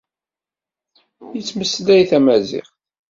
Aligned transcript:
Yettmeslay 1.35 2.03
tamaziɣt. 2.09 2.71